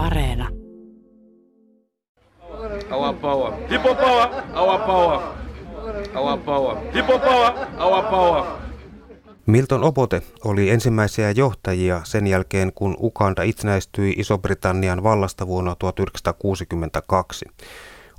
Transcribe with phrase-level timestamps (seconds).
[0.00, 0.48] Areena.
[2.90, 3.52] Our power.
[3.82, 4.28] Power.
[4.54, 5.20] Our power.
[6.14, 6.76] Our power.
[7.20, 7.52] Power.
[7.78, 8.44] Our power.
[9.46, 17.44] Milton Obote oli ensimmäisiä johtajia sen jälkeen, kun Uganda itsenäistyi Iso-Britannian vallasta vuonna 1962.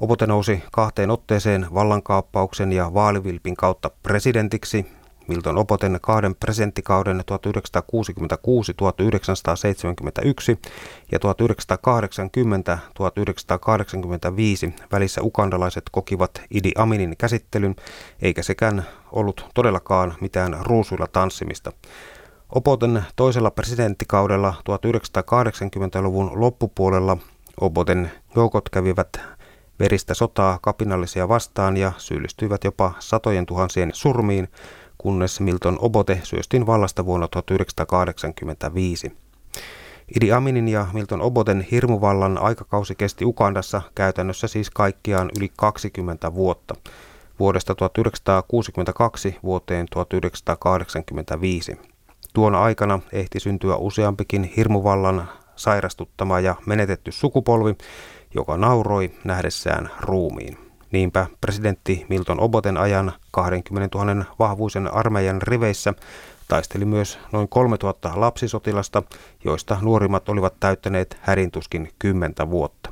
[0.02, 4.86] Obote nousi kahteen otteeseen vallankaappauksen ja vaalivilpin kautta presidentiksi
[5.32, 7.24] Milton Oboten kahden presidenttikauden 1966-1971
[11.12, 11.24] ja 1980-1985
[14.92, 17.76] välissä ukandalaiset kokivat Idi Aminin käsittelyn,
[18.22, 21.72] eikä sekään ollut todellakaan mitään ruusuilla tanssimista.
[22.56, 27.18] Oboten toisella presidenttikaudella 1980-luvun loppupuolella
[27.62, 29.20] Oboten joukot kävivät
[29.80, 34.48] veristä sotaa kapinallisia vastaan ja syyllistyivät jopa satojen tuhansien surmiin,
[35.02, 39.12] kunnes Milton Obote syöstiin vallasta vuonna 1985.
[40.16, 46.76] Idi Aminin ja Milton Oboten hirmuvallan aikakausi kesti Ukandassa käytännössä siis kaikkiaan yli 20 vuotta,
[47.40, 51.78] vuodesta 1962 vuoteen 1985.
[52.34, 57.76] Tuona aikana ehti syntyä useampikin hirmuvallan sairastuttama ja menetetty sukupolvi,
[58.36, 60.58] joka nauroi nähdessään ruumiin.
[60.92, 65.94] Niinpä presidentti Milton Oboten ajan 20 000 vahvuisen armeijan riveissä
[66.48, 69.04] taisteli myös noin 3000 lapsisotilasta,
[69.44, 72.90] joista nuorimmat olivat täyttäneet hädintuskin 10 vuotta.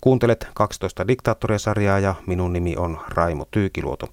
[0.00, 4.08] Kuuntelet 12 diktaattoria-sarjaa ja minun nimi on Raimo Tyykiluoto.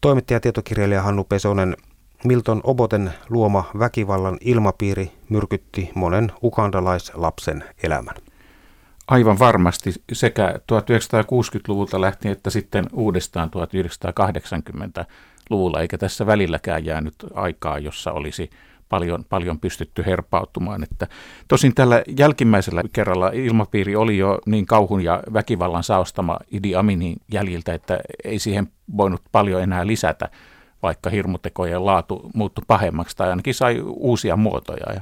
[0.00, 1.76] Toimittaja tietokirjailija Hannu Pesonen
[2.24, 8.14] Milton Oboten luoma väkivallan ilmapiiri myrkytti monen ukandalaislapsen elämän.
[9.08, 18.12] Aivan varmasti sekä 1960-luvulta lähtien että sitten uudestaan 1980-luvulla, eikä tässä välilläkään jäänyt aikaa, jossa
[18.12, 18.50] olisi
[18.88, 20.82] paljon, paljon pystytty herpautumaan.
[20.82, 21.06] Että
[21.48, 27.74] tosin tällä jälkimmäisellä kerralla ilmapiiri oli jo niin kauhun ja väkivallan saostama Idi Aminin jäljiltä,
[27.74, 30.28] että ei siihen voinut paljon enää lisätä,
[30.82, 34.92] vaikka hirmutekojen laatu muuttui pahemmaksi tai ainakin sai uusia muotoja.
[34.94, 35.00] Ja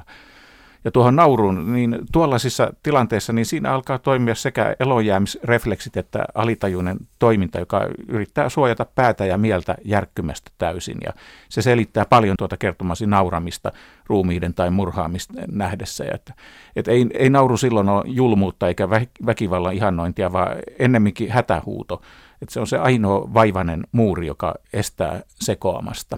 [0.85, 7.59] ja tuohon nauruun, niin tuollaisissa tilanteissa niin siinä alkaa toimia sekä elojäämisrefleksit että alitajuinen toiminta,
[7.59, 10.97] joka yrittää suojata päätä ja mieltä järkkymästä täysin.
[11.05, 11.13] Ja
[11.49, 13.71] se selittää paljon tuota kertomasi nauramista
[14.07, 16.05] ruumiiden tai murhaamista nähdessä.
[16.13, 16.33] Että,
[16.75, 18.89] että ei, ei nauru silloin ole julmuutta eikä
[19.25, 22.01] väkivallan ihannointia, vaan ennemminkin hätähuuto.
[22.41, 26.17] Että se on se ainoa vaivainen muuri, joka estää sekoamasta.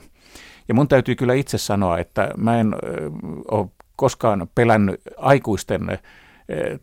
[0.67, 2.75] Ja mun täytyy kyllä itse sanoa, että mä en
[3.51, 3.67] ole
[3.97, 5.99] koskaan pelännyt aikuisten eh,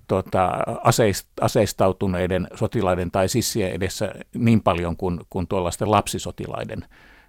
[0.09, 0.51] tota,
[0.85, 6.85] aseist, aseistautuneiden sotilaiden tai sissien edessä niin paljon kuin, kuin tuollaisten lapsisotilaiden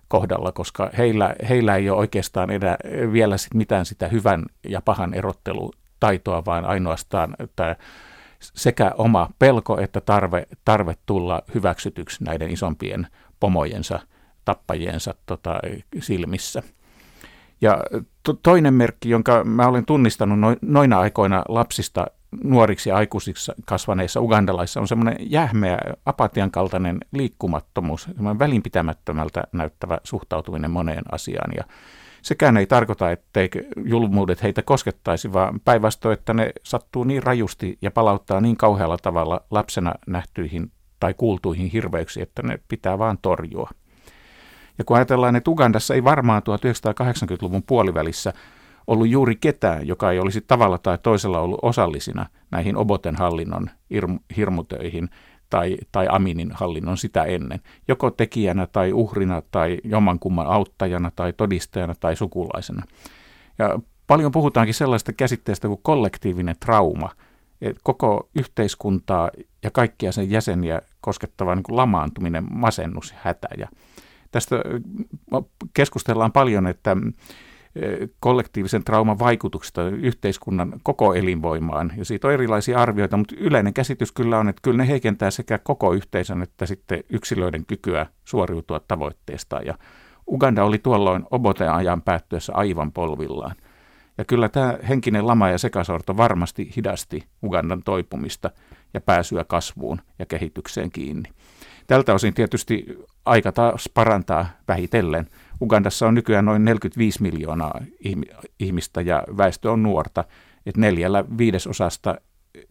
[0.07, 2.77] kohdalla, koska heillä, heillä ei ole oikeastaan enää
[3.11, 7.75] vielä sit mitään sitä hyvän ja pahan erottelutaitoa, vaan ainoastaan että
[8.39, 13.07] sekä oma pelko että tarve, tarve tulla hyväksytyksi näiden isompien
[13.39, 13.99] pomojensa,
[14.45, 15.59] tappajiensa tota,
[15.99, 16.63] silmissä.
[17.61, 17.79] Ja
[18.23, 22.07] to, toinen merkki, jonka mä olen tunnistanut no, noina aikoina lapsista
[22.43, 30.71] nuoriksi ja aikuisiksi kasvaneissa ugandalaissa on semmoinen jähmeä, apatian kaltainen liikkumattomuus, semmoinen välinpitämättömältä näyttävä suhtautuminen
[30.71, 31.51] moneen asiaan.
[31.57, 31.63] Ja
[32.21, 33.49] sekään ei tarkoita, ettei
[33.85, 39.41] julmuudet heitä koskettaisi, vaan päinvastoin, että ne sattuu niin rajusti ja palauttaa niin kauhealla tavalla
[39.51, 43.69] lapsena nähtyihin tai kuultuihin hirveyksiin, että ne pitää vaan torjua.
[44.77, 48.33] Ja kun ajatellaan, että Ugandassa ei varmaan 1980-luvun puolivälissä
[48.87, 53.69] ollut juuri ketään, joka ei olisi tavalla tai toisella ollut osallisina näihin Oboten hallinnon
[54.37, 55.09] hirmutöihin
[55.49, 57.59] tai, tai Aminin hallinnon sitä ennen.
[57.87, 62.83] Joko tekijänä tai uhrina tai jommankumman auttajana tai todistajana tai sukulaisena.
[63.59, 67.09] Ja paljon puhutaankin sellaista käsitteestä kuin kollektiivinen trauma,
[67.61, 69.29] että koko yhteiskuntaa
[69.63, 73.47] ja kaikkia sen jäseniä koskettava niin kuin lamaantuminen, masennus ja hätä.
[74.35, 74.55] Tästä
[75.73, 76.97] keskustellaan paljon, että
[78.19, 81.93] kollektiivisen trauman vaikutuksesta yhteiskunnan koko elinvoimaan.
[81.97, 85.57] Ja siitä on erilaisia arvioita, mutta yleinen käsitys kyllä on, että kyllä ne heikentää sekä
[85.57, 89.61] koko yhteisön että sitten yksilöiden kykyä suoriutua tavoitteesta.
[89.61, 89.77] Ja
[90.27, 93.55] Uganda oli tuolloin oboteen ajan päättyessä aivan polvillaan.
[94.17, 98.51] Ja kyllä tämä henkinen lama ja sekasorto varmasti hidasti Ugandan toipumista
[98.93, 101.29] ja pääsyä kasvuun ja kehitykseen kiinni.
[101.87, 102.85] Tältä osin tietysti
[103.25, 105.29] aika taas parantaa vähitellen.
[105.61, 107.81] Ugandassa on nykyään noin 45 miljoonaa
[108.59, 110.23] ihmistä ja väestö on nuorta,
[110.65, 112.15] että neljällä viidesosasta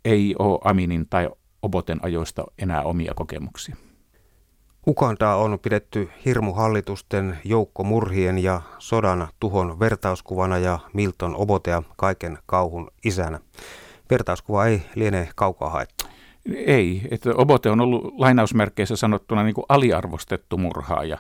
[0.05, 1.29] ei ole Aminin tai
[1.63, 3.77] Oboten ajoista enää omia kokemuksia.
[4.87, 13.41] Ugandaa on pidetty hirmuhallitusten joukkomurhien ja sodan tuhon vertauskuvana ja Milton Obotea kaiken kauhun isänä.
[14.11, 15.94] Vertauskuva ei liene kaukaa haettu.
[16.53, 21.19] Ei, että Obote on ollut lainausmerkeissä sanottuna niin kuin aliarvostettu murhaaja.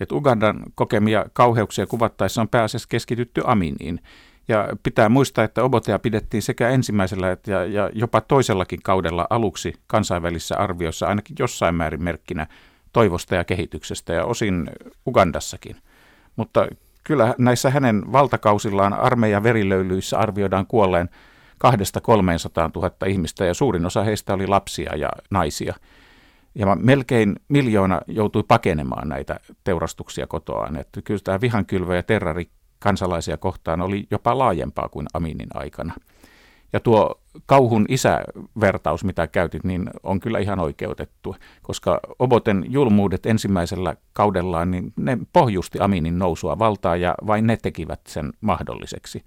[0.00, 4.00] Että Ugandan kokemia kauheuksia kuvattaessa on pääasiassa keskitytty Aminiin.
[4.48, 9.72] Ja pitää muistaa, että Obotea pidettiin sekä ensimmäisellä että ja, ja jopa toisellakin kaudella aluksi
[9.86, 12.46] kansainvälisissä arvioissa ainakin jossain määrin merkkinä
[12.92, 14.70] toivosta ja kehityksestä ja osin
[15.06, 15.76] Ugandassakin.
[16.36, 16.68] Mutta
[17.04, 21.08] kyllä näissä hänen valtakausillaan armeijan verilöylyissä arvioidaan kuolleen
[21.62, 25.74] kahdesta 300 000 ihmistä ja suurin osa heistä oli lapsia ja naisia.
[26.54, 30.76] Ja melkein miljoona joutui pakenemaan näitä teurastuksia kotoaan.
[30.76, 32.48] Että kyllä tämä vihankylvö ja terrori
[32.78, 35.94] kansalaisia kohtaan oli jopa laajempaa kuin Aminin aikana.
[36.72, 43.96] Ja tuo kauhun isävertaus, mitä käytit, niin on kyllä ihan oikeutettu, koska Oboten julmuudet ensimmäisellä
[44.12, 49.24] kaudellaan, niin ne pohjusti Aminin nousua valtaa ja vain ne tekivät sen mahdolliseksi.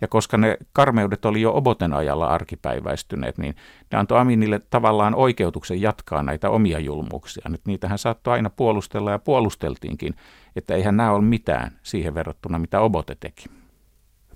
[0.00, 3.56] Ja koska ne karmeudet oli jo Oboten ajalla arkipäiväistyneet, niin
[3.92, 7.42] ne antoi Aminille tavallaan oikeutuksen jatkaa näitä omia julmuuksia.
[7.48, 10.14] Nyt niitähän saattoi aina puolustella ja puolusteltiinkin,
[10.56, 13.44] että eihän nämä ole mitään siihen verrattuna, mitä Obote teki.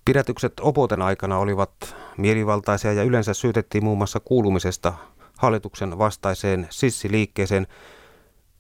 [0.05, 4.93] Pidätykset Oboten aikana olivat mielivaltaisia ja yleensä syytettiin muun muassa kuulumisesta
[5.39, 7.67] hallituksen vastaiseen sissiliikkeeseen.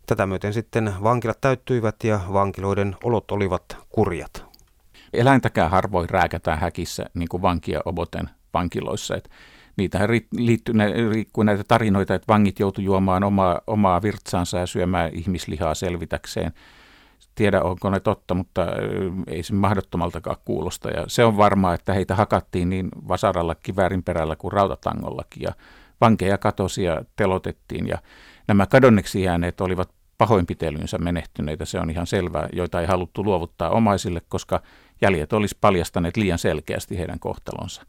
[0.07, 4.54] Tätä myöten sitten vankilat täyttyivät ja vankiloiden olot olivat kurjat.
[5.15, 9.17] Eläintäkään harvoin rääkätään häkissä niin kuin vankia Oboten vankiloissa.
[9.17, 9.31] Et
[9.77, 10.75] niitähän liittyy
[11.45, 16.53] näitä tarinoita, että vangit joutuivat juomaan omaa, omaa virtsaansa ja syömään ihmislihaa selvitäkseen
[17.35, 18.67] tiedä, onko ne totta, mutta
[19.27, 20.91] ei se mahdottomaltakaan kuulosta.
[20.91, 25.43] Ja se on varmaa, että heitä hakattiin niin vasaralla, kiväärin perällä kuin rautatangollakin.
[25.43, 25.53] Ja
[26.01, 27.89] vankeja katosi ja telotettiin.
[27.89, 27.99] Ja
[28.49, 34.23] nämä kadonneksi jääneet olivat pahoinpitelynsä menehtyneitä, se on ihan selvää, joita ei haluttu luovuttaa omaisille,
[34.29, 34.61] koska
[35.01, 37.83] jäljet olisi paljastaneet liian selkeästi heidän kohtalonsa.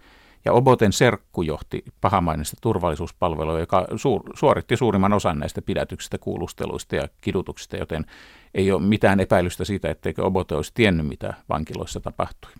[0.45, 7.07] Ja Oboten serkku johti pahamainista turvallisuuspalvelua, joka suur, suoritti suurimman osan näistä pidätyksistä, kuulusteluista ja
[7.21, 8.05] kidutuksista, joten
[8.53, 12.51] ei ole mitään epäilystä siitä, etteikö Obote olisi tiennyt, mitä vankiloissa tapahtui.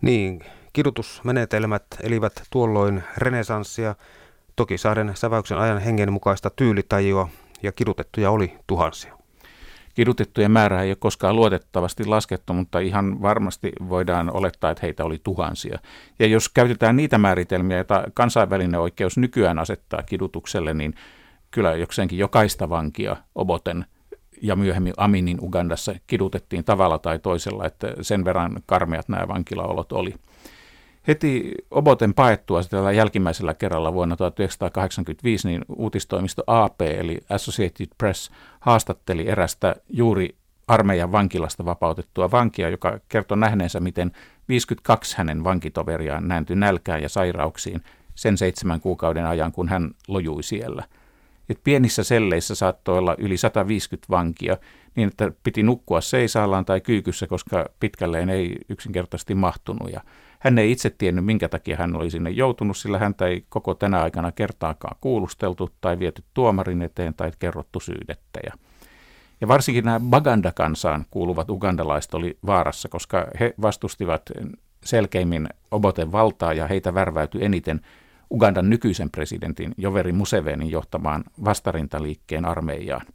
[0.00, 0.40] Niin,
[0.72, 3.94] kidutusmenetelmät elivät tuolloin renesanssia,
[4.56, 7.28] toki saaden säväyksen ajan hengen mukaista tyylitajua,
[7.62, 9.18] ja kidutettuja oli tuhansia.
[9.94, 15.20] Kidutettujen määrää ei ole koskaan luotettavasti laskettu, mutta ihan varmasti voidaan olettaa, että heitä oli
[15.24, 15.78] tuhansia.
[16.18, 20.94] Ja jos käytetään niitä määritelmiä, joita kansainvälinen oikeus nykyään asettaa kidutukselle, niin
[21.50, 23.84] kyllä jokseenkin jokaista vankia Oboten
[24.42, 30.14] ja myöhemmin Aminin Ugandassa kidutettiin tavalla tai toisella, että sen verran karmeat nämä vankilaolot oli.
[31.08, 39.28] Heti Oboten paettua tällä jälkimmäisellä kerralla vuonna 1985, niin uutistoimisto AP eli Associated Press haastatteli
[39.28, 44.12] erästä juuri armeijan vankilasta vapautettua vankia, joka kertoi nähneensä, miten
[44.48, 47.82] 52 hänen vankitoveriaan nääntyi nälkään ja sairauksiin
[48.14, 50.84] sen seitsemän kuukauden ajan, kun hän lojui siellä.
[51.48, 54.56] Et pienissä selleissä saattoi olla yli 150 vankia,
[54.96, 59.92] niin että piti nukkua seisaallaan tai kyykyssä, koska pitkälleen ei yksinkertaisesti mahtunut.
[59.92, 60.00] Ja
[60.38, 64.02] hän ei itse tiennyt, minkä takia hän oli sinne joutunut, sillä häntä ei koko tänä
[64.02, 68.40] aikana kertaakaan kuulusteltu tai viety tuomarin eteen tai kerrottu syydettä.
[68.46, 68.52] Ja,
[69.40, 74.22] ja varsinkin nämä Baganda-kansaan kuuluvat ugandalaiset oli vaarassa, koska he vastustivat
[74.84, 77.80] selkeimmin Oboten valtaa ja heitä värväytyi eniten
[78.30, 83.06] Ugandan nykyisen presidentin Joveri Musevenin johtamaan vastarintaliikkeen armeijaan.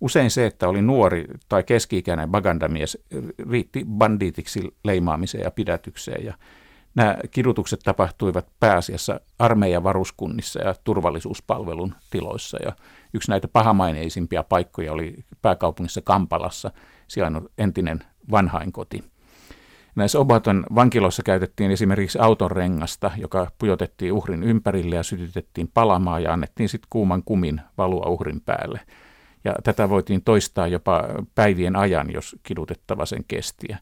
[0.00, 2.98] Usein se, että oli nuori tai keski-ikäinen bagandamies,
[3.50, 6.24] riitti bandiitiksi leimaamiseen ja pidätykseen.
[6.24, 6.34] Ja
[6.94, 12.58] nämä kidutukset tapahtuivat pääasiassa armeijan varuskunnissa ja turvallisuuspalvelun tiloissa.
[12.64, 12.72] Ja
[13.14, 16.70] yksi näitä pahamaineisimpia paikkoja oli pääkaupungissa Kampalassa,
[17.08, 18.00] sijainnut entinen
[18.30, 19.04] vanhainkoti.
[19.94, 26.32] Näissä Obaton vankiloissa käytettiin esimerkiksi auton rengasta, joka pujotettiin uhrin ympärille ja sytytettiin palamaan ja
[26.32, 28.80] annettiin sitten kuuman kumin valua uhrin päälle–
[29.44, 33.78] ja tätä voitiin toistaa jopa päivien ajan, jos kidutettava sen kestiä.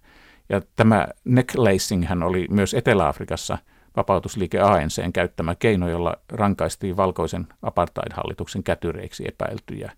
[0.49, 3.59] Ja tämä necklacing hän oli myös Etelä-Afrikassa
[3.97, 9.93] vapautusliike ANCn käyttämä keino, jolla rankaistiin valkoisen apartheid-hallituksen kätyreiksi epäiltyjä.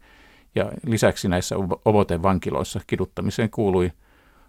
[0.54, 3.92] Ja lisäksi näissä Ovoten vankiloissa kiduttamiseen kuului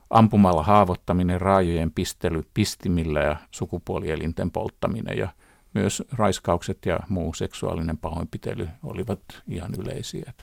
[0.10, 5.28] ampumalla haavoittaminen, raajojen pistely pistimillä ja sukupuolielinten polttaminen ja
[5.74, 10.34] myös raiskaukset ja muu seksuaalinen pahoinpitely olivat ihan yleisiä.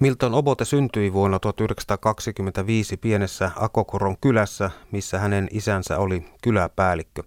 [0.00, 7.22] Milton Obote syntyi vuonna 1925 pienessä Akokoron kylässä, missä hänen isänsä oli kyläpäällikkö.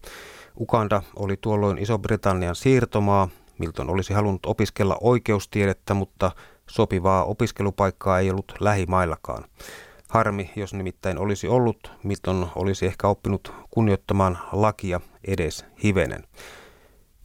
[0.59, 3.29] Ukanda oli tuolloin Iso-Britannian siirtomaa.
[3.59, 6.31] Milton olisi halunnut opiskella oikeustiedettä, mutta
[6.69, 9.43] sopivaa opiskelupaikkaa ei ollut lähimaillakaan.
[10.09, 16.23] Harmi, jos nimittäin olisi ollut, Milton olisi ehkä oppinut kunnioittamaan lakia edes hivenen.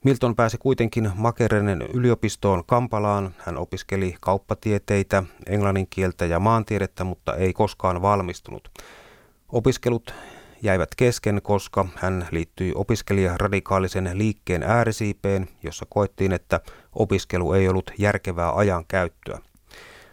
[0.08, 3.34] Milton pääsi kuitenkin Makerenen yliopistoon Kampalaan.
[3.38, 8.70] Hän opiskeli kauppatieteitä, englannin kieltä ja maantiedettä, mutta ei koskaan valmistunut.
[9.48, 10.14] Opiskelut
[10.62, 16.60] jäivät kesken, koska hän liittyi opiskelijaradikaalisen liikkeen äärisiipeen, jossa koettiin, että
[16.92, 19.38] opiskelu ei ollut järkevää ajan käyttöä.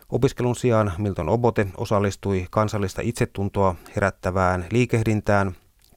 [0.09, 5.55] Opiskelun sijaan Milton Obote osallistui kansallista itsetuntoa herättävään liikehdintään,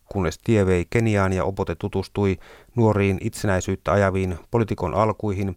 [0.09, 2.39] kunnes tie vei Keniaan ja Obote tutustui
[2.77, 5.57] nuoriin itsenäisyyttä ajaviin poliitikon alkuihin.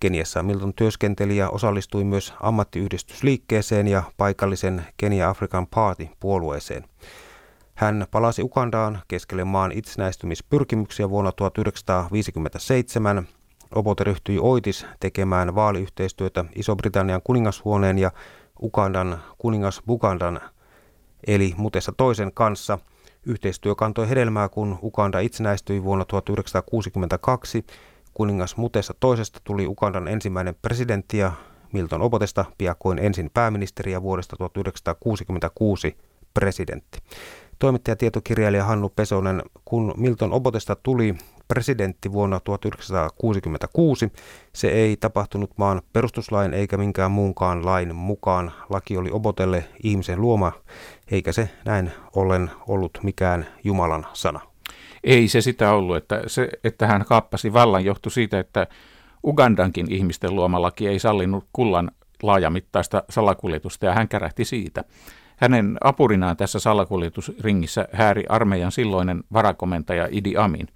[0.00, 6.84] Keniassa Milton työskenteli ja osallistui myös ammattiyhdistysliikkeeseen ja paikallisen Kenia African Party puolueeseen.
[7.74, 13.28] Hän palasi Ukandaan keskelle maan itsenäistymispyrkimyksiä vuonna 1957.
[13.74, 18.10] Obote ryhtyi Oitis tekemään vaaliyhteistyötä Iso-Britannian kuningashuoneen ja
[18.62, 20.40] Ukandan kuningas Bukandan
[21.26, 22.78] eli Mutessa toisen kanssa.
[23.26, 27.66] Yhteistyö kantoi hedelmää, kun Ukanda itsenäistyi vuonna 1962.
[28.14, 31.32] Kuningas Mutessa toisesta tuli Ukandan ensimmäinen presidentti ja
[31.72, 35.96] Milton Obotesta piakoin ensin pääministeri ja vuodesta 1966
[36.34, 36.98] presidentti.
[37.58, 41.14] Toimittaja tietokirjailija Hannu Pesonen, kun Milton Obotesta tuli
[41.48, 44.12] presidentti vuonna 1966,
[44.52, 48.52] se ei tapahtunut maan perustuslain eikä minkään muunkaan lain mukaan.
[48.70, 50.52] Laki oli Obotelle ihmisen luoma,
[51.10, 54.40] eikä se näin ollen ollut mikään Jumalan sana.
[55.04, 58.66] Ei se sitä ollut, että, se, että hän kaappasi vallan johtui siitä, että
[59.26, 61.90] Ugandankin ihmisten luoma laki ei sallinut kullan
[62.22, 64.84] laajamittaista salakuljetusta ja hän kärähti siitä.
[65.36, 70.68] Hänen apurinaan tässä salakuljetusringissä hääri armeijan silloinen varakomentaja Idi Amin.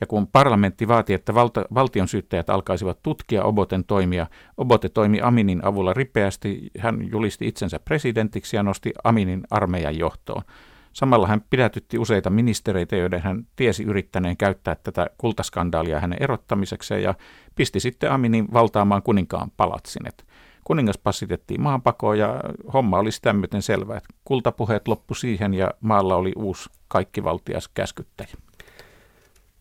[0.00, 4.26] Ja kun parlamentti vaati, että valta, valtion syyttäjät alkaisivat tutkia Oboten toimia,
[4.56, 6.70] Obote toimi Aminin avulla ripeästi.
[6.78, 10.42] Hän julisti itsensä presidentiksi ja nosti Aminin armeijan johtoon.
[10.92, 17.14] Samalla hän pidätytti useita ministereitä, joiden hän tiesi yrittäneen käyttää tätä kultaskandaalia hänen erottamisekseen ja
[17.54, 20.02] pisti sitten Aminin valtaamaan kuninkaan palatsin.
[20.64, 22.40] Kuningas passitettiin maanpakoon ja
[22.72, 28.45] homma oli sitä myöten selvä, että kultapuheet loppu siihen ja maalla oli uusi kaikkivaltias käskyttäjä.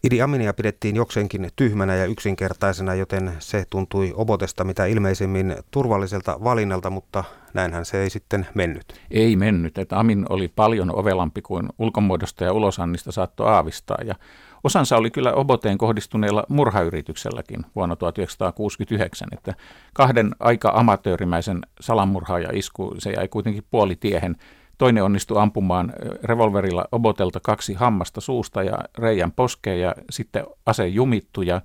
[0.06, 6.90] Idi Aminia pidettiin jokseenkin tyhmänä ja yksinkertaisena, joten se tuntui Obotesta mitä ilmeisemmin turvalliselta valinnalta,
[6.90, 9.02] mutta näinhän se ei sitten mennyt.
[9.12, 14.16] Ei mennyt, että Amin oli paljon ovelampi kuin ulkomuodosta ja ulosannista saattoi aavistaa ja
[14.64, 19.54] Osansa oli kyllä Oboteen kohdistuneella murhayritykselläkin vuonna 1969, että
[19.94, 24.36] kahden aika amatöörimäisen salamurhaaja isku se jäi kuitenkin puolitiehen.
[24.78, 31.42] Toinen onnistui ampumaan revolverilla Obotelta kaksi hammasta suusta ja reijän poskeen ja sitten ase jumittu
[31.42, 31.62] ja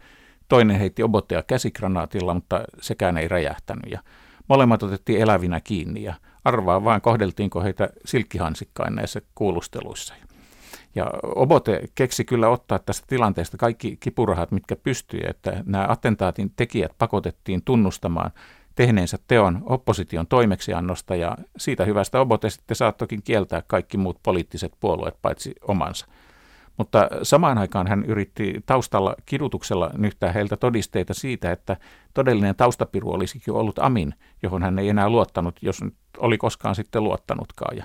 [0.48, 4.00] toinen heitti Obotea käsikranaatilla, mutta sekään ei räjähtänyt ja
[4.48, 6.14] molemmat otettiin elävinä kiinni ja
[6.44, 10.14] arvaa vain kohdeltiinko heitä silkkihansikkain näissä kuulusteluissa.
[10.94, 16.92] Ja Obote keksi kyllä ottaa tästä tilanteesta kaikki kipurahat, mitkä pystyi, että nämä attentaatin tekijät
[16.98, 18.30] pakotettiin tunnustamaan
[18.74, 25.14] tehneensä teon opposition toimeksiannosta ja siitä hyvästä Obote sitten saattokin kieltää kaikki muut poliittiset puolueet
[25.22, 26.06] paitsi omansa.
[26.76, 31.76] Mutta samaan aikaan hän yritti taustalla kidutuksella nyhtää heiltä todisteita siitä, että
[32.14, 37.04] todellinen taustapiru olisikin ollut Amin, johon hän ei enää luottanut, jos nyt oli koskaan sitten
[37.04, 37.76] luottanutkaan.
[37.76, 37.84] Ja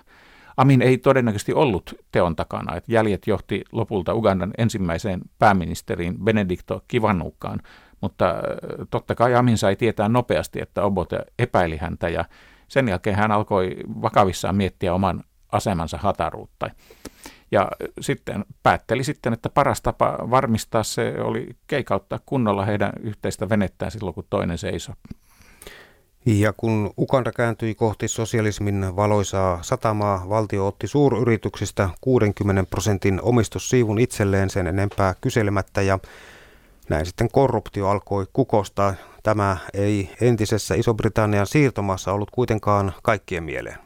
[0.57, 2.75] Amin ei todennäköisesti ollut teon takana.
[2.75, 7.59] Että jäljet johti lopulta Ugandan ensimmäiseen pääministeriin Benedikto Kivanukkaan,
[8.01, 8.37] mutta äh,
[8.89, 12.25] totta kai Amin sai tietää nopeasti, että Obote epäili häntä ja
[12.67, 16.69] sen jälkeen hän alkoi vakavissaan miettiä oman asemansa hataruutta.
[17.51, 17.67] Ja
[18.01, 24.13] sitten päätteli sitten, että paras tapa varmistaa se oli keikauttaa kunnolla heidän yhteistä venettään silloin,
[24.13, 24.95] kun toinen seisoi.
[26.25, 34.49] Ja kun Ukanda kääntyi kohti sosialismin valoisaa satamaa, valtio otti suuryrityksistä 60 prosentin omistussiivun itselleen
[34.49, 35.99] sen enempää kyselemättä ja
[36.89, 38.93] näin sitten korruptio alkoi kukostaa.
[39.23, 43.77] Tämä ei entisessä Iso-Britannian siirtomassa ollut kuitenkaan kaikkien mieleen.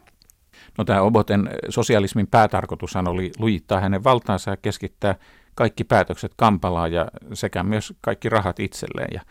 [0.78, 5.16] No tämä Oboten sosialismin päätarkoitushan oli lujittaa hänen valtaansa ja keskittää
[5.56, 9.10] kaikki päätökset Kampalaan ja sekä myös kaikki rahat itselleen.
[9.14, 9.22] Ja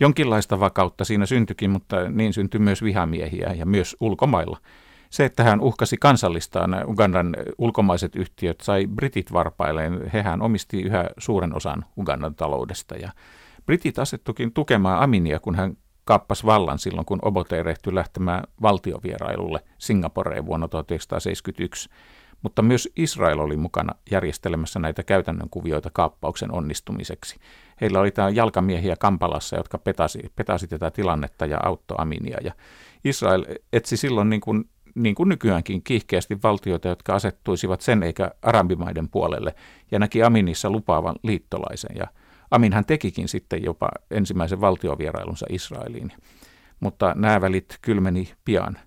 [0.00, 4.58] Jonkinlaista vakautta siinä syntyikin, mutta niin syntyi myös vihamiehiä ja myös ulkomailla.
[5.10, 10.10] Se, että hän uhkasi kansallistaan Ugandan ulkomaiset yhtiöt, sai britit varpailleen.
[10.12, 12.96] Hehän omisti yhä suuren osan Ugandan taloudesta.
[12.96, 13.12] Ja
[13.66, 20.46] britit asettukin tukemaan Aminia, kun hän kaappasi vallan silloin, kun Obote rehtyi lähtemään valtiovierailulle Singaporeen
[20.46, 21.88] vuonna 1971.
[22.42, 27.36] Mutta myös Israel oli mukana järjestelemässä näitä käytännön kuvioita kaappauksen onnistumiseksi.
[27.80, 32.38] Heillä oli tämä jalkamiehiä Kampalassa, jotka petasi, petasi tätä tilannetta ja auttoi Aminia.
[32.44, 32.52] Ja
[33.04, 34.68] Israel etsi silloin niin kuin,
[35.02, 39.54] niin kuin nykyäänkin kiihkeästi valtioita, jotka asettuisivat sen eikä arabimaiden puolelle
[39.90, 41.96] ja näki Aminissa lupaavan liittolaisen.
[41.96, 42.06] Ja
[42.50, 46.12] Aminhan tekikin sitten jopa ensimmäisen valtiovierailunsa Israeliin,
[46.80, 48.78] mutta nämä välit kylmeni pian.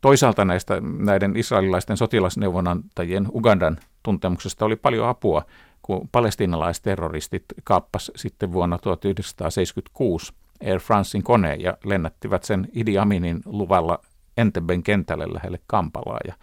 [0.00, 5.42] Toisaalta näistä näiden israelilaisten sotilasneuvonantajien Ugandan tuntemuksesta oli paljon apua,
[5.82, 10.32] kun palestiinalaisterroristit kaappas sitten vuonna 1976
[10.64, 13.98] Air Francein koneen ja lennättivät sen Idi Aminin luvalla
[14.36, 16.34] Entebben kentälle lähelle Kampalaa ja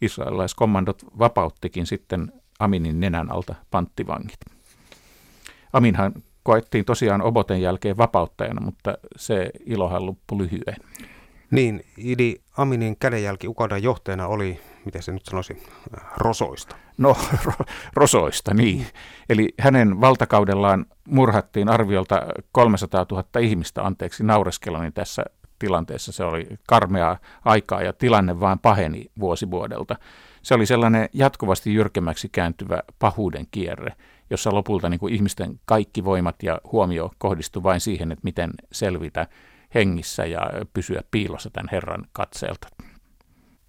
[0.00, 4.40] israelilaiskommandot vapauttikin sitten Aminin nenän alta panttivangit.
[5.72, 6.12] Aminhan
[6.42, 10.76] koettiin tosiaan Oboten jälkeen vapauttajana, mutta se ilohan loppui lyhyen.
[11.50, 15.62] Niin, Idi Aminin kädenjälki Ugandan johtajana oli, miten se nyt sanoisi,
[16.16, 16.76] rosoista.
[16.98, 17.16] No,
[17.94, 18.86] rosoista, niin.
[19.28, 22.22] Eli hänen valtakaudellaan murhattiin arviolta
[22.52, 25.24] 300 000 ihmistä, anteeksi naureskeloni tässä
[25.58, 26.12] tilanteessa.
[26.12, 29.96] Se oli karmea aikaa ja tilanne vain paheni vuosivuodelta.
[30.42, 33.92] Se oli sellainen jatkuvasti jyrkemmäksi kääntyvä pahuuden kierre,
[34.30, 39.26] jossa lopulta niin kuin ihmisten kaikki voimat ja huomio kohdistui vain siihen, että miten selvitä
[39.74, 40.40] hengissä ja
[40.74, 42.68] pysyä piilossa tämän Herran katseelta.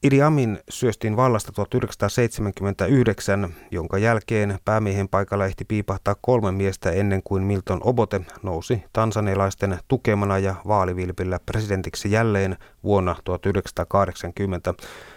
[0.04, 7.44] Idi Amin syöstiin vallasta 1979, jonka jälkeen päämiehen paikalla ehti piipahtaa kolme miestä ennen kuin
[7.44, 14.74] Milton Obote nousi tansanilaisten tukemana ja vaalivilpillä presidentiksi jälleen vuonna 1980.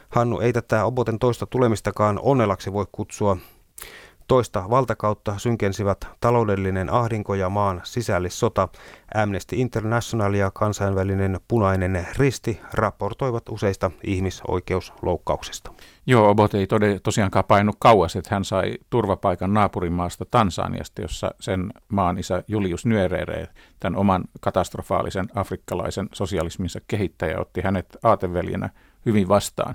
[0.08, 3.36] Hannu ei tätä Oboten toista tulemistakaan onnelaksi voi kutsua.
[4.30, 8.68] Toista valtakautta synkensivät taloudellinen ahdinko ja maan sisällissota.
[9.14, 15.72] Amnesty International ja kansainvälinen punainen risti raportoivat useista ihmisoikeusloukkauksista.
[16.06, 21.72] Joo, Obot ei tode, tosiaankaan painut kauas, että hän sai turvapaikan naapurimaasta Tansaniasta, jossa sen
[21.88, 23.48] maan isä Julius Nyerere,
[23.80, 28.70] tämän oman katastrofaalisen afrikkalaisen sosialisminsa kehittäjä, otti hänet aateveljenä
[29.06, 29.74] hyvin vastaan.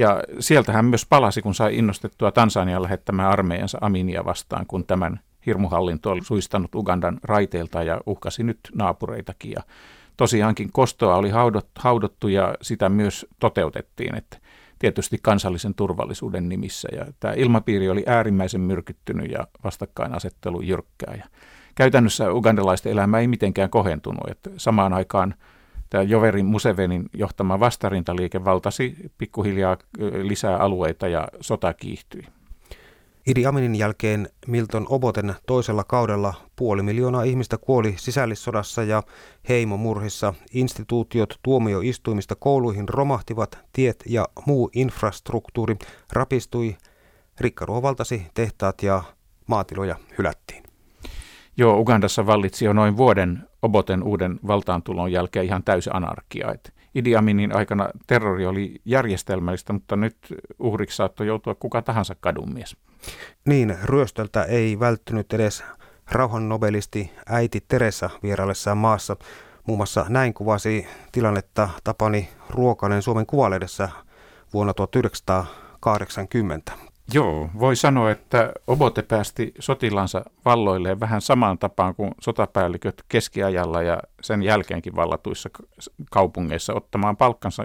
[0.00, 5.20] Ja sieltä hän myös palasi, kun sai innostettua Tansanian lähettämään armeijansa Aminia vastaan, kun tämän
[5.46, 9.52] hirmuhallinto oli suistanut Ugandan raiteilta ja uhkasi nyt naapureitakin.
[9.52, 9.62] Ja
[10.16, 11.30] tosiaankin kostoa oli
[11.78, 14.38] haudottu ja sitä myös toteutettiin, että
[14.78, 16.88] tietysti kansallisen turvallisuuden nimissä.
[16.92, 21.14] Ja tämä ilmapiiri oli äärimmäisen myrkyttynyt ja vastakkainasettelu jyrkkää.
[21.16, 21.24] Ja
[21.74, 24.30] käytännössä ugandalaisten elämä ei mitenkään kohentunut.
[24.30, 25.34] Että samaan aikaan
[25.90, 29.76] tämä Joverin Musevenin johtama vastarintaliike valtasi pikkuhiljaa
[30.22, 32.22] lisää alueita ja sota kiihtyi.
[33.26, 39.02] Idi Aminin jälkeen Milton Oboten toisella kaudella puoli miljoonaa ihmistä kuoli sisällissodassa ja
[39.48, 40.34] heimomurhissa.
[40.52, 45.76] Instituutiot tuomioistuimista kouluihin romahtivat, tiet ja muu infrastruktuuri
[46.12, 46.76] rapistui,
[47.40, 49.02] rikkaruo valtasi tehtaat ja
[49.46, 50.69] maatiloja hylättiin.
[51.60, 56.52] Joo, Ugandassa vallitsi jo noin vuoden Oboten uuden valtaantulon jälkeen ihan täysi anarkia.
[56.52, 60.16] Et Idi Aminin aikana terrori oli järjestelmällistä, mutta nyt
[60.58, 62.76] uhriksi saattoi joutua kuka tahansa kadunmies.
[63.44, 65.64] Niin, ryöstöltä ei välttynyt edes
[66.10, 69.16] rauhannobelisti äiti Teresa vieraillessaan maassa.
[69.66, 73.88] Muun muassa näin kuvasi tilannetta Tapani Ruokanen Suomen Kuvalehdessä
[74.52, 76.89] vuonna 1980.
[77.14, 83.98] Joo, voi sanoa, että Obote päästi sotilansa valloilleen vähän samaan tapaan kuin sotapäälliköt keskiajalla ja
[84.22, 85.50] sen jälkeenkin vallatuissa
[86.10, 87.64] kaupungeissa ottamaan palkkansa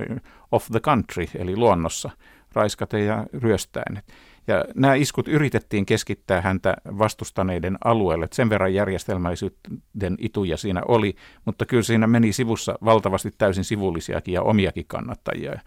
[0.52, 2.10] off the country, eli luonnossa,
[2.54, 4.04] raiskaten ja ryöstäen.
[4.48, 8.28] Ja nämä iskut yritettiin keskittää häntä vastustaneiden alueelle.
[8.32, 14.42] Sen verran järjestelmällisyyden ituja siinä oli, mutta kyllä siinä meni sivussa valtavasti täysin sivullisiakin ja
[14.42, 15.60] omiakin kannattajia.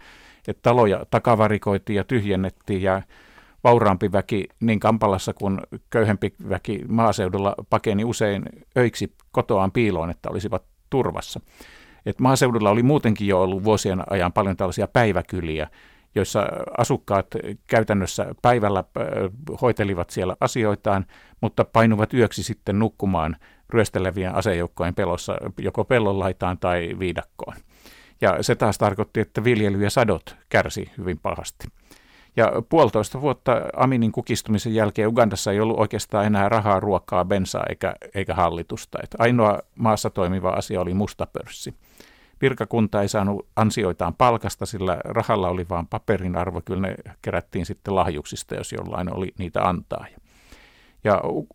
[0.47, 3.01] Et taloja takavarikoitiin ja tyhjennettiin ja
[3.63, 8.43] vauraampi väki niin Kampalassa kuin köyhempi väki maaseudulla pakeni usein
[8.77, 11.39] öiksi kotoaan piiloon, että olisivat turvassa.
[12.05, 15.67] Et maaseudulla oli muutenkin jo ollut vuosien ajan paljon tällaisia päiväkyliä,
[16.15, 17.27] joissa asukkaat
[17.67, 18.83] käytännössä päivällä
[19.61, 21.05] hoitelivat siellä asioitaan,
[21.41, 23.35] mutta painuvat yöksi sitten nukkumaan
[23.69, 27.55] ryöstelevien asejoukkojen pelossa joko pellon laitaan tai viidakkoon.
[28.21, 31.67] Ja se taas tarkoitti, että viljely ja sadot kärsi hyvin pahasti.
[32.35, 37.95] Ja puolitoista vuotta Aminin kukistumisen jälkeen Ugandassa ei ollut oikeastaan enää rahaa, ruokaa, bensaa eikä,
[38.15, 38.99] eikä hallitusta.
[39.03, 41.73] Et ainoa maassa toimiva asia oli mustapörssi.
[42.41, 46.61] Virkakunta ei saanut ansioitaan palkasta, sillä rahalla oli vain paperin arvo.
[46.65, 50.05] Kyllä ne kerättiin sitten lahjuksista, jos jollain oli niitä antaa.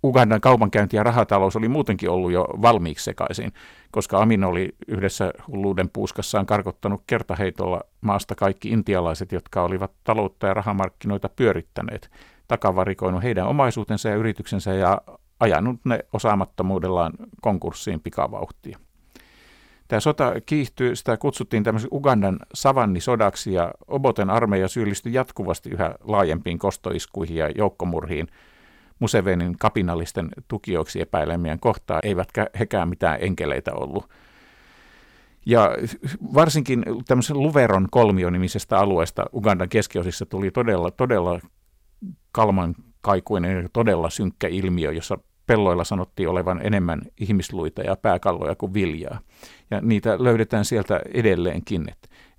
[0.04, 3.52] Ugandan kaupankäynti ja rahatalous oli muutenkin ollut jo valmiiksi sekaisin,
[3.90, 10.54] koska Amin oli yhdessä hulluuden puuskassaan karkottanut kertaheitolla maasta kaikki intialaiset, jotka olivat taloutta ja
[10.54, 12.10] rahamarkkinoita pyörittäneet,
[12.48, 15.00] takavarikoinut heidän omaisuutensa ja yrityksensä ja
[15.40, 18.78] ajanut ne osaamattomuudellaan konkurssiin pikavauhtia.
[19.88, 26.58] Tämä sota kiihtyi, sitä kutsuttiin tämmöisen Ugandan savannisodaksi ja Oboten armeija syyllistyi jatkuvasti yhä laajempiin
[26.58, 28.28] kostoiskuihin ja joukkomurhiin–
[28.98, 34.08] Musevenin kapinallisten tukijoiksi epäilemien kohtaa, eivätkä hekään mitään enkeleitä ollut.
[35.46, 35.70] Ja
[36.34, 41.40] varsinkin tämmöisen Luveron kolmionimisestä alueesta Ugandan keskiosissa tuli todella, todella
[42.32, 48.74] kalman kaikuinen ja todella synkkä ilmiö, jossa pelloilla sanottiin olevan enemmän ihmisluita ja pääkalloja kuin
[48.74, 49.20] viljaa.
[49.70, 51.86] Ja niitä löydetään sieltä edelleenkin.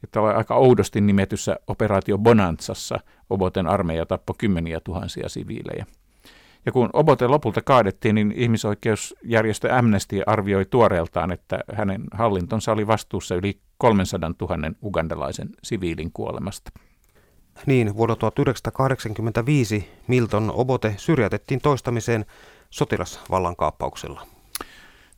[0.04, 5.86] Että aika oudosti nimetyssä operaatio Bonanzassa Oboten armeija tappoi kymmeniä tuhansia siviilejä.
[6.66, 13.36] Ja kun Obote lopulta kaadettiin, niin ihmisoikeusjärjestö Amnesty arvioi tuoreeltaan, että hänen hallintonsa oli vastuussa
[13.36, 16.72] yli 300 000 ugandalaisen siviilin kuolemasta.
[17.66, 22.26] Niin, vuonna 1985 Milton Obote syrjäytettiin toistamiseen
[22.70, 24.28] sotilasvallankaappauksella.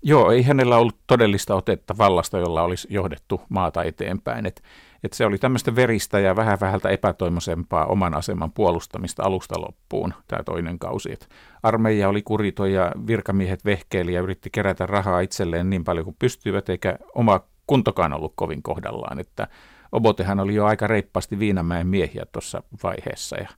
[0.03, 4.45] Joo, ei hänellä ollut todellista otetta vallasta, jolla olisi johdettu maata eteenpäin.
[4.45, 4.63] Et,
[5.03, 10.43] et se oli tämmöistä veristä ja vähän vähältä epätoimoisempaa oman aseman puolustamista alusta loppuun, tämä
[10.43, 11.11] toinen kausi.
[11.11, 11.29] Et
[11.63, 16.69] armeija oli kurito ja virkamiehet vehkeili ja yritti kerätä rahaa itselleen niin paljon kuin pystyivät,
[16.69, 19.19] eikä oma kuntokaan ollut kovin kohdallaan.
[19.19, 19.47] Että
[19.91, 23.49] Obotehan oli jo aika reippaasti Viinamäen miehiä tuossa vaiheessa ja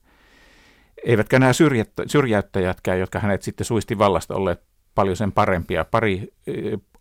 [1.05, 1.51] eivätkä nämä
[2.07, 4.61] syrjäyttäjätkään, jotka hänet sitten suisti vallasta, olleet
[4.95, 5.85] paljon sen parempia.
[5.85, 6.27] Pari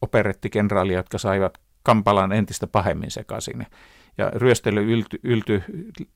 [0.03, 3.67] operettikenraalia, jotka saivat Kampalan entistä pahemmin sekaisin.
[4.19, 5.63] Ja ryöstely ylty, ylty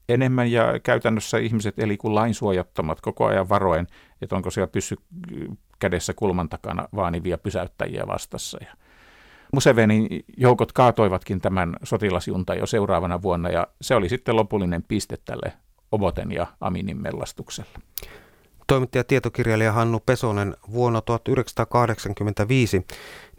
[0.08, 3.86] enemmän ja käytännössä ihmiset eli kuin lainsuojattomat koko ajan varoen,
[4.22, 4.96] että onko siellä pysy
[5.78, 8.58] kädessä kulman takana vaanivia pysäyttäjiä vastassa.
[8.60, 8.72] Ja
[9.52, 15.52] Musevenin joukot kaatoivatkin tämän sotilasjunta jo seuraavana vuonna ja se oli sitten lopullinen piste tälle
[15.92, 17.70] Oboten ja Aminin mellastukselle.
[18.66, 22.86] Toimittaja tietokirjailija Hannu Pesonen vuonna 1985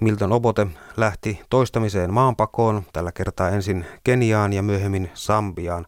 [0.02, 5.86] Milton Obote lähti toistamiseen maanpakoon, tällä kertaa ensin Keniaan ja myöhemmin Sambiaan.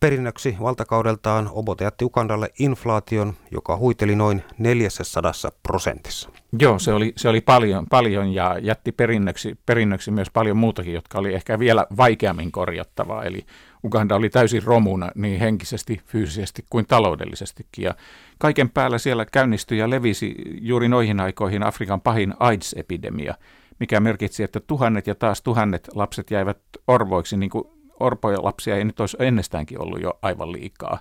[0.00, 5.32] Perinnöksi valtakaudeltaan Obote jätti Ugandalle inflaation, joka huiteli noin 400
[5.62, 6.30] prosentissa.
[6.60, 11.18] Joo, se oli, se oli paljon, paljon ja jätti perinnöksi, perinnöksi myös paljon muutakin, jotka
[11.18, 13.24] oli ehkä vielä vaikeammin korjattavaa.
[13.24, 13.46] Eli
[13.84, 17.84] Uganda oli täysin romuna niin henkisesti, fyysisesti kuin taloudellisestikin.
[17.84, 17.94] Ja
[18.38, 23.34] kaiken päällä siellä käynnistyi ja levisi juuri noihin aikoihin Afrikan pahin AIDS-epidemia,
[23.78, 27.64] mikä merkitsi, että tuhannet ja taas tuhannet lapset jäivät orvoiksi, niin kuin
[28.00, 30.98] orpoja lapsia ei nyt olisi ennestäänkin ollut jo aivan liikaa.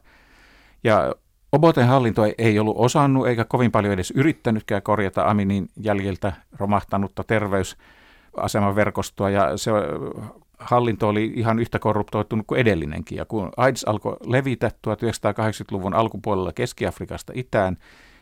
[0.83, 1.15] Ja
[1.51, 9.29] Oboten hallinto ei ollut osannut eikä kovin paljon edes yrittänytkään korjata Aminin jäljiltä romahtanutta terveysasemaverkostoa
[9.29, 9.71] ja se
[10.59, 13.17] hallinto oli ihan yhtä korruptoitunut kuin edellinenkin.
[13.17, 17.77] Ja kun AIDS alkoi levitä 1980-luvun alkupuolella Keski-Afrikasta itään,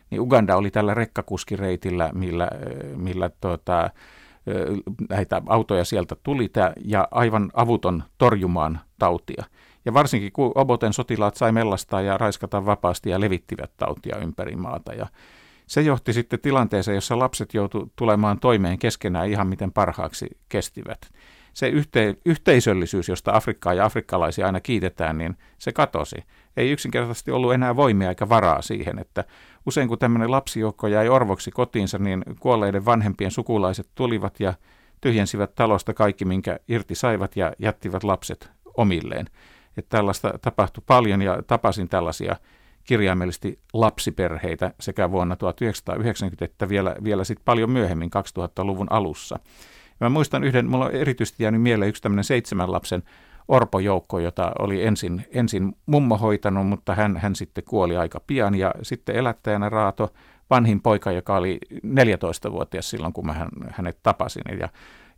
[0.09, 2.49] niin Uganda oli tällä rekkakuskireitillä, millä,
[2.95, 3.89] millä tuota,
[5.09, 6.49] näitä autoja sieltä tuli
[6.85, 9.43] ja aivan avuton torjumaan tautia.
[9.85, 14.93] Ja varsinkin kun Oboten sotilaat sai mellastaa ja raiskata vapaasti ja levittivät tautia ympäri maata.
[14.93, 15.07] Ja
[15.67, 20.99] se johti sitten tilanteeseen, jossa lapset joutuivat tulemaan toimeen keskenään ihan miten parhaaksi kestivät
[21.57, 26.15] se yhte, yhteisöllisyys, josta Afrikkaa ja afrikkalaisia aina kiitetään, niin se katosi.
[26.57, 29.23] Ei yksinkertaisesti ollut enää voimia eikä varaa siihen, että
[29.65, 34.53] usein kun tämmöinen lapsijoukko jäi orvoksi kotiinsa, niin kuolleiden vanhempien sukulaiset tulivat ja
[35.01, 39.25] tyhjensivät talosta kaikki, minkä irti saivat ja jättivät lapset omilleen.
[39.77, 42.35] Että tällaista tapahtui paljon ja tapasin tällaisia
[42.83, 49.39] kirjaimellisesti lapsiperheitä sekä vuonna 1990 että vielä, vielä sit paljon myöhemmin 2000-luvun alussa.
[49.99, 53.03] Mä muistan yhden, mulla on erityisesti jäänyt mieleen yksi tämmöinen seitsemän lapsen
[53.47, 58.73] orpojoukko, jota oli ensin, ensin mummo hoitanut, mutta hän, hän sitten kuoli aika pian ja
[58.81, 60.13] sitten elättäjänä raato
[60.49, 64.59] vanhin poika, joka oli 14-vuotias silloin, kun mä hän, hänet tapasin.
[64.59, 64.69] Ja,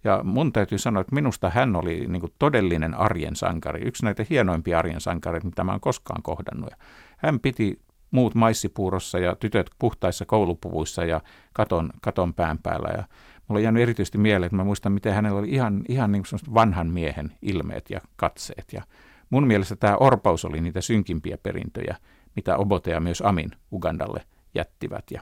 [0.04, 4.26] ja mun täytyy sanoa, että minusta hän oli niin kuin todellinen arjen sankari, yksi näitä
[4.30, 6.70] hienoimpia arjen sankareita, mitä mä oon koskaan kohdannut.
[6.70, 6.78] Ja
[7.18, 7.80] hän piti
[8.12, 11.22] muut maissipuurossa ja tytöt puhtaissa koulupuvuissa ja
[11.54, 12.90] katon, katon pään päällä.
[12.98, 13.04] Ja
[13.50, 16.88] Mulla on jäänyt erityisesti mieleen, että mä muistan, miten hänellä oli ihan, ihan niin vanhan
[16.88, 18.66] miehen ilmeet ja katseet.
[18.74, 18.84] Ja
[19.30, 21.96] mun mielestä tämä orpaus oli niitä synkimpiä perintöjä,
[22.36, 24.24] mitä Obote ja myös Amin Ugandalle
[24.56, 25.04] jättivät.
[25.12, 25.22] Ja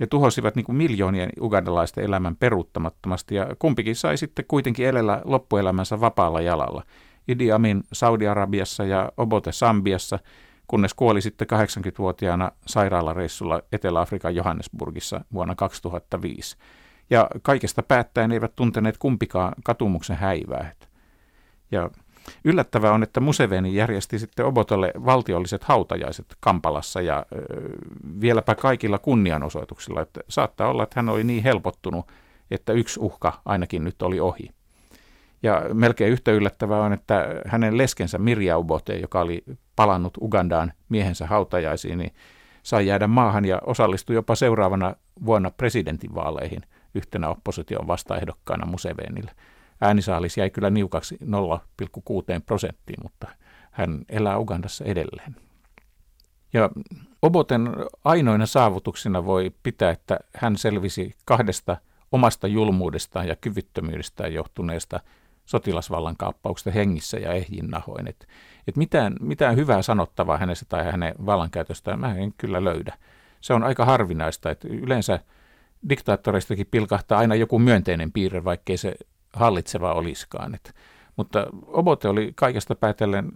[0.00, 6.00] he tuhosivat niin kuin miljoonien ugandalaisten elämän peruuttamattomasti ja kumpikin sai sitten kuitenkin elellä loppuelämänsä
[6.00, 6.82] vapaalla jalalla.
[7.28, 10.18] Idi Amin Saudi-Arabiassa ja Obote Sambiassa,
[10.66, 16.56] kunnes kuoli sitten 80-vuotiaana sairaalareissulla Etelä-Afrikan Johannesburgissa vuonna 2005
[17.12, 20.72] ja kaikesta päättäen eivät tunteneet kumpikaan katumuksen häivää.
[21.70, 21.90] Ja
[22.44, 27.26] yllättävää on, että Museveni järjesti sitten Obotolle valtiolliset hautajaiset Kampalassa ja
[28.20, 30.00] vieläpä kaikilla kunnianosoituksilla.
[30.00, 32.12] Että saattaa olla, että hän oli niin helpottunut,
[32.50, 34.50] että yksi uhka ainakin nyt oli ohi.
[35.42, 39.44] Ja melkein yhtä yllättävää on, että hänen leskensä Mirja Obote, joka oli
[39.76, 42.12] palannut Ugandaan miehensä hautajaisiin, niin
[42.62, 44.94] sai jäädä maahan ja osallistui jopa seuraavana
[45.24, 46.62] vuonna presidentinvaaleihin
[46.94, 49.30] yhtenä opposition vastaehdokkaana Musevenille.
[49.80, 51.28] Äänisaalis jäi kyllä niukaksi 0,6
[52.46, 53.28] prosenttiin, mutta
[53.70, 55.36] hän elää Ugandassa edelleen.
[56.52, 56.70] Ja
[57.22, 57.70] Oboten
[58.04, 61.76] ainoina saavutuksina voi pitää, että hän selvisi kahdesta
[62.12, 65.00] omasta julmuudestaan ja kyvyttömyydestään johtuneesta
[65.44, 68.08] sotilasvallan kaappauksesta hengissä ja ehjin nahoin.
[68.08, 68.28] Et,
[68.68, 72.98] et mitään, mitään hyvää sanottavaa hänestä tai hänen vallankäytöstään mä en kyllä löydä.
[73.40, 75.20] Se on aika harvinaista, että yleensä
[75.88, 78.94] diktaattoreistakin pilkahtaa aina joku myönteinen piirre, vaikkei se
[79.32, 80.54] hallitseva olisikaan.
[80.54, 80.74] Et,
[81.16, 83.32] mutta Obote oli kaikesta päätellen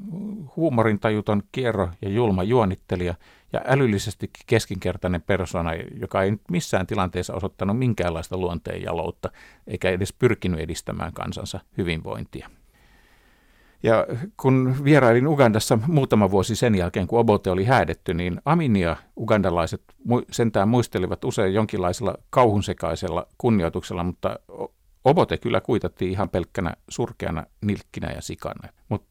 [0.56, 3.14] huumorintajuton kierro ja julma juonittelija
[3.52, 9.30] ja älyllisesti keskinkertainen persona, joka ei missään tilanteessa osoittanut minkäänlaista luonteen jaloutta
[9.66, 12.50] eikä edes pyrkinyt edistämään kansansa hyvinvointia.
[13.86, 19.82] Ja kun vierailin Ugandassa muutama vuosi sen jälkeen, kun Obote oli häädetty, niin Aminia ugandalaiset
[20.30, 24.38] sentään muistelivat usein jonkinlaisella kauhunsekaisella kunnioituksella, mutta
[25.04, 28.68] Obote kyllä kuitattiin ihan pelkkänä surkeana nilkkinä ja sikana.
[28.88, 29.08] Mutta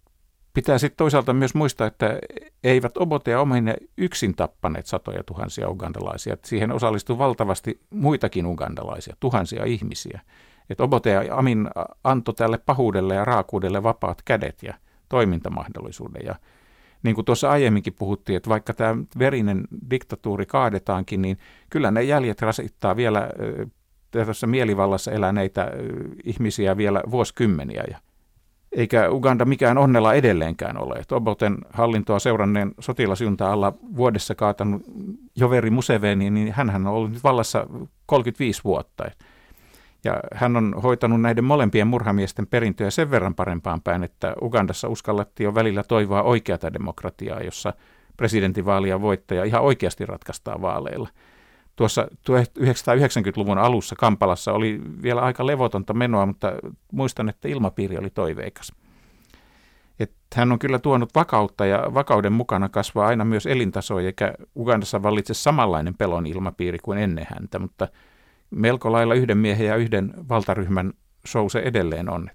[0.53, 2.19] pitää sitten toisaalta myös muistaa, että
[2.63, 6.37] eivät Obote ja Omine yksin tappaneet satoja tuhansia ugandalaisia.
[6.45, 10.21] Siihen osallistui valtavasti muitakin ugandalaisia, tuhansia ihmisiä.
[10.69, 11.69] Et Obote ja Amin
[12.03, 14.73] antoi tälle pahuudelle ja raakuudelle vapaat kädet ja
[15.09, 16.21] toimintamahdollisuuden.
[16.25, 16.35] Ja
[17.03, 21.37] niin kuin tuossa aiemminkin puhuttiin, että vaikka tämä verinen diktatuuri kaadetaankin, niin
[21.69, 23.29] kyllä ne jäljet rasittaa vielä
[24.11, 25.71] tässä mielivallassa eläneitä
[26.23, 27.83] ihmisiä vielä vuosikymmeniä.
[27.91, 27.97] Ja
[28.71, 31.01] eikä Uganda mikään onnella edelleenkään ole.
[31.11, 34.81] Oboten hallintoa seuranneen sotilasjunta alla vuodessa kaatanut
[35.35, 37.67] Joveri Museveni, niin hän on ollut nyt vallassa
[38.05, 39.03] 35 vuotta.
[40.05, 45.45] Ja hän on hoitanut näiden molempien murhamiesten perintöjä sen verran parempaan päin, että Ugandassa uskallettiin
[45.45, 47.73] jo välillä toivoa oikeata demokratiaa, jossa
[48.17, 51.09] presidentinvaalia voittaja ihan oikeasti ratkaistaan vaaleilla–
[51.75, 56.53] tuossa 1990-luvun alussa Kampalassa oli vielä aika levotonta menoa, mutta
[56.91, 58.73] muistan, että ilmapiiri oli toiveikas.
[59.99, 65.03] Et hän on kyllä tuonut vakautta ja vakauden mukana kasvaa aina myös elintaso, eikä Ugandassa
[65.03, 67.87] vallitse samanlainen pelon ilmapiiri kuin ennen häntä, mutta
[68.49, 70.93] melko lailla yhden miehen ja yhden valtaryhmän
[71.27, 72.29] show se edelleen on.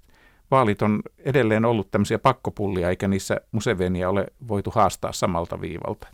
[0.50, 6.08] Vaalit on edelleen ollut tämmöisiä pakkopullia, eikä niissä Musevenia ole voitu haastaa samalta viivalta.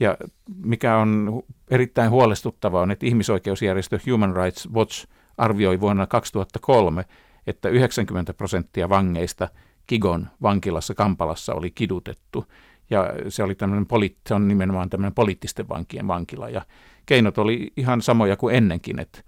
[0.00, 0.16] Ja
[0.64, 5.06] mikä on erittäin huolestuttavaa on, että ihmisoikeusjärjestö Human Rights Watch
[5.38, 7.04] arvioi vuonna 2003,
[7.46, 9.48] että 90 prosenttia vangeista
[9.86, 12.44] Kigon vankilassa Kampalassa oli kidutettu.
[12.90, 13.56] Ja se, oli
[13.88, 16.48] poli- se on nimenomaan tämmöinen poliittisten vankien vankila.
[16.48, 16.62] Ja
[17.06, 19.22] keinot oli ihan samoja kuin ennenkin, että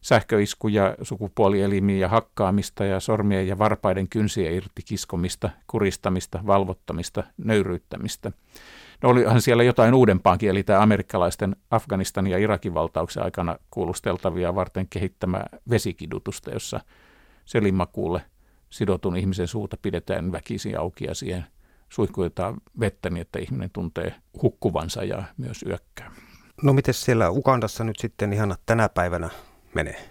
[0.00, 8.32] sähköiskuja, sukupuolielimiä hakkaamista ja sormien ja varpaiden kynsiä irti kiskomista, kuristamista, valvottamista, nöyryyttämistä.
[9.02, 14.86] No olihan siellä jotain uudempaakin, eli tämä amerikkalaisten Afganistanin ja Irakin valtauksen aikana kuulusteltavia varten
[14.90, 16.80] kehittämä vesikidutusta, jossa
[17.44, 18.22] selimmakuulle
[18.70, 21.44] sidotun ihmisen suuta pidetään väkisin auki ja siihen
[21.88, 26.10] suihkutetaan vettä niin, että ihminen tuntee hukkuvansa ja myös yökkää.
[26.62, 29.28] No miten siellä Ukandassa nyt sitten ihan tänä päivänä
[29.74, 30.08] menee?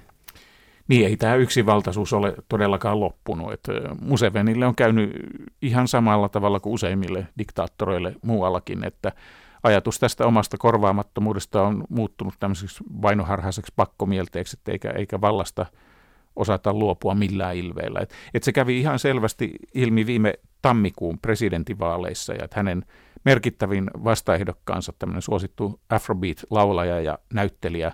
[0.87, 3.53] Niin ei tämä yksivaltaisuus ole todellakaan loppunut.
[3.53, 3.67] Et
[4.01, 5.11] Musevenille on käynyt
[5.61, 9.11] ihan samalla tavalla kuin useimmille diktaattoreille muuallakin, että
[9.63, 15.65] ajatus tästä omasta korvaamattomuudesta on muuttunut tämmöiseksi vainoharhaiseksi pakkomielteeksi, eikä, eikä vallasta
[16.37, 17.99] osata luopua millään ilveellä.
[17.99, 22.85] Et, et se kävi ihan selvästi ilmi viime tammikuun presidentinvaaleissa, ja että hänen
[23.25, 27.91] merkittävin vastaehdokkaansa, tämmöinen suosittu Afrobeat-laulaja ja näyttelijä,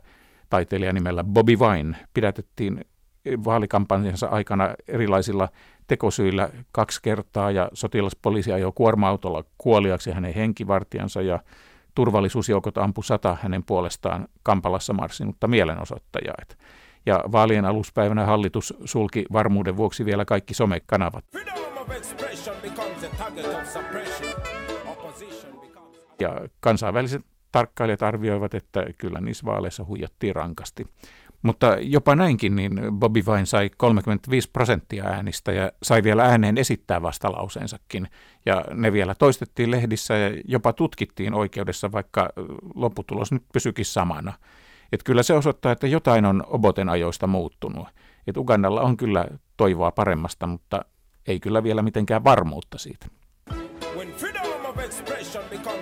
[0.49, 2.85] taiteilija nimellä Bobby Wine pidätettiin
[3.45, 5.49] vaalikampanjansa aikana erilaisilla
[5.87, 11.39] tekosyillä kaksi kertaa ja sotilaspoliisi ajoi kuorma-autolla kuoliaksi hänen henkivartijansa ja
[11.95, 16.35] turvallisuusjoukot ampu sata hänen puolestaan Kampalassa marssinutta mielenosoittajaa.
[17.05, 21.25] Ja vaalien aluspäivänä hallitus sulki varmuuden vuoksi vielä kaikki somekanavat.
[26.19, 30.87] Ja kansainväliset tarkkailijat arvioivat, että kyllä niissä vaaleissa huijattiin rankasti.
[31.43, 37.01] Mutta jopa näinkin, niin Bobby Vine sai 35 prosenttia äänistä ja sai vielä ääneen esittää
[37.01, 38.07] vastalauseensakin.
[38.45, 42.29] Ja ne vielä toistettiin lehdissä ja jopa tutkittiin oikeudessa, vaikka
[42.75, 44.33] lopputulos nyt pysyikin samana.
[44.93, 47.87] Et kyllä se osoittaa, että jotain on Oboten ajoista muuttunut.
[48.27, 49.27] Et Ugandalla on kyllä
[49.57, 50.85] toivoa paremmasta, mutta
[51.27, 53.05] ei kyllä vielä mitenkään varmuutta siitä.
[53.95, 55.72] When freedom of expression becomes